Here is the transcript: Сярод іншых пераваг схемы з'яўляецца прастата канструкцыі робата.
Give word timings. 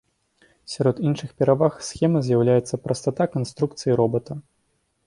Сярод 0.75 1.01
іншых 1.09 1.35
пераваг 1.41 1.77
схемы 1.89 2.19
з'яўляецца 2.29 2.81
прастата 2.87 3.31
канструкцыі 3.37 3.91
робата. 4.03 4.43